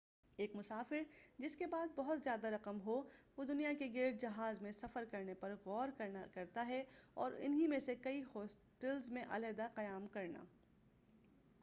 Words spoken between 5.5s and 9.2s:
غور کرنا چاہیئے اور ان ہی میں سے کئی ہوٹلز